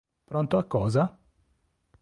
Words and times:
Pronto 0.29 0.57
a 0.57 0.65
cosa?! 0.75 1.05